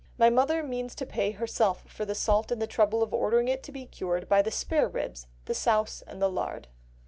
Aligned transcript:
My 0.17 0.31
mother 0.31 0.63
means 0.63 0.95
to 0.95 1.05
pay 1.05 1.29
herself 1.29 1.83
for 1.87 2.05
the 2.05 2.15
salt 2.15 2.51
and 2.51 2.59
the 2.59 2.65
trouble 2.65 3.03
of 3.03 3.13
ordering 3.13 3.47
it 3.47 3.61
to 3.65 3.71
be 3.71 3.85
cured, 3.85 4.27
by 4.27 4.41
the 4.41 4.49
spareribs, 4.49 5.27
the 5.45 5.53
souse, 5.53 6.01
and 6.07 6.19
the 6.19 6.27
lard." 6.27 6.69